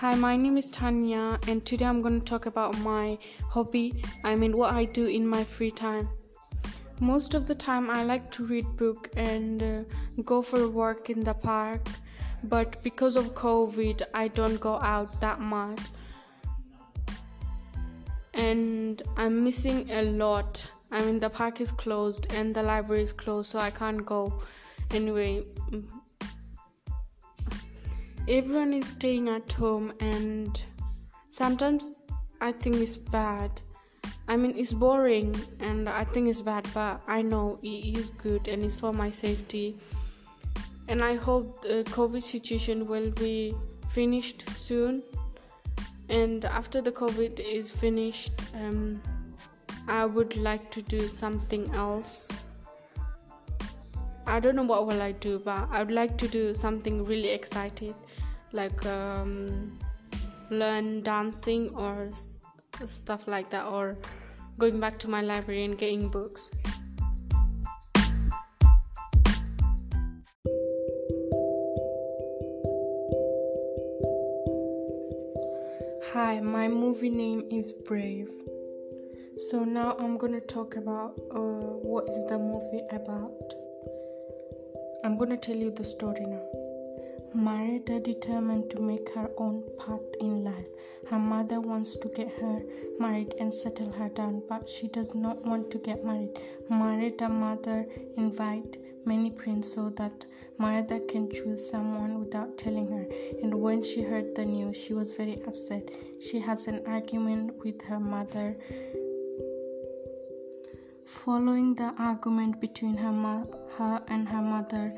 [0.00, 3.18] Hi, my name is Tanya, and today I'm going to talk about my
[3.50, 4.02] hobby.
[4.24, 6.08] I mean, what I do in my free time.
[7.00, 9.82] Most of the time, I like to read book and uh,
[10.22, 11.86] go for a walk in the park.
[12.44, 15.80] But because of COVID, I don't go out that much,
[18.32, 20.64] and I'm missing a lot.
[20.90, 24.40] I mean, the park is closed and the library is closed, so I can't go.
[24.92, 25.44] Anyway,
[28.30, 30.62] everyone is staying at home and
[31.28, 31.94] sometimes
[32.40, 33.60] I think it's bad.
[34.28, 38.46] I mean, it's boring and I think it's bad, but I know it is good
[38.46, 39.78] and it's for my safety.
[40.86, 43.52] And I hope the COVID situation will be
[43.88, 45.02] finished soon.
[46.08, 49.02] And after the COVID is finished, um,
[49.88, 52.46] I would like to do something else.
[54.26, 57.28] I don't know what will I do, but I would like to do something really
[57.30, 57.94] exciting
[58.52, 59.78] like um,
[60.50, 62.38] learn dancing or s-
[62.86, 63.96] stuff like that or
[64.58, 66.50] going back to my library and getting books.
[76.12, 78.30] Hi my movie name is brave.
[79.48, 83.54] So now i'm gonna talk about uh, what is the movie about
[85.04, 86.42] i'm gonna tell you the story now
[87.32, 90.68] Marietta determined to make her own path in life.
[91.08, 92.60] Her mother wants to get her
[92.98, 96.40] married and settle her down, but she does not want to get married.
[96.68, 100.26] Marietta's mother invite many princes so that
[100.58, 103.06] Marietta can choose someone without telling her.
[103.42, 105.88] And when she heard the news, she was very upset.
[106.20, 108.56] She has an argument with her mother.
[111.04, 113.48] Following the argument between her, mo-
[113.78, 114.94] her and her mother,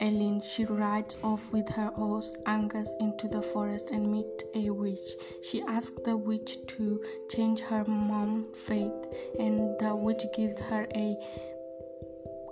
[0.00, 5.16] Ellen, she rides off with her horse Angus into the forest and meet a witch.
[5.42, 9.06] She asks the witch to change her mom's faith,
[9.38, 11.16] and the witch gives her a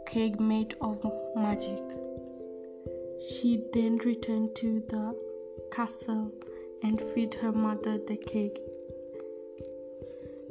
[0.06, 1.82] cake made of magic.
[3.18, 5.18] She then returns to the
[5.72, 6.32] castle
[6.82, 8.60] and feed her mother the cake.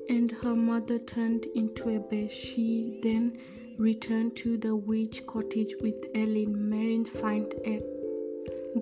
[0.09, 2.27] And her mother turned into a bear.
[2.29, 3.37] She then
[3.77, 6.69] return to the witch cottage with Ellen.
[6.69, 7.85] Marin finds it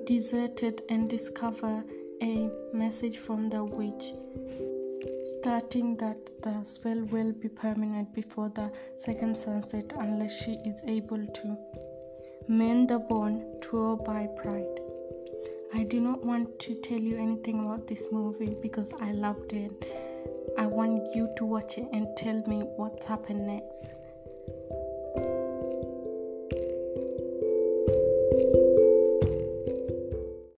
[0.05, 1.83] deserted and discover
[2.21, 4.11] a message from the witch
[5.23, 11.25] stating that the spell will be permanent before the second sunset unless she is able
[11.27, 11.57] to
[12.47, 14.79] mend the bond torn by pride.
[15.73, 20.06] I do not want to tell you anything about this movie because I loved it.
[20.55, 23.93] I want you to watch it and tell me what's happened next.